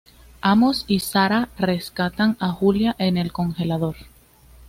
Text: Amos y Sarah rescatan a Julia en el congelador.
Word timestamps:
Amos 0.41 0.85
y 0.87 0.99
Sarah 1.01 1.49
rescatan 1.59 2.35
a 2.39 2.49
Julia 2.51 2.95
en 2.97 3.17
el 3.17 3.31
congelador. 3.31 3.95